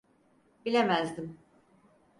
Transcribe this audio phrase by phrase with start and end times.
[0.65, 1.37] Bilemezdim.